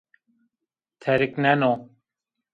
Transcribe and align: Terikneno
Terikneno 1.05 1.71